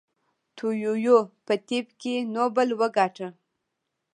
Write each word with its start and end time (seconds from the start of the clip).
تو 0.57 0.65
یویو 0.83 1.17
په 1.45 1.53
طب 1.67 1.85
کې 2.01 2.15
نوبل 2.35 2.69
وګاټه. 2.79 3.27